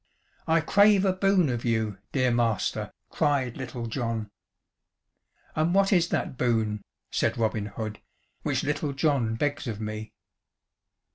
"I 0.47 0.61
crave 0.61 1.05
a 1.05 1.13
boon 1.13 1.47
of 1.49 1.63
you, 1.63 1.99
dear 2.11 2.31
master," 2.31 2.91
cried 3.11 3.55
Little 3.55 3.85
John. 3.85 4.31
"And 5.55 5.75
what 5.75 5.93
is 5.93 6.09
that 6.09 6.39
boon," 6.39 6.81
said 7.11 7.37
Robin 7.37 7.67
Hood, 7.67 8.01
"which 8.41 8.63
Little 8.63 8.93
John 8.93 9.35
begs 9.35 9.67
of 9.67 9.79
me?" 9.79 10.13